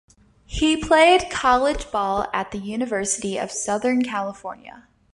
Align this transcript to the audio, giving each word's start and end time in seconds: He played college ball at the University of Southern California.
He 0.47 0.75
played 0.77 1.29
college 1.29 1.91
ball 1.91 2.27
at 2.33 2.49
the 2.49 2.57
University 2.57 3.37
of 3.37 3.51
Southern 3.51 4.01
California. 4.01 4.87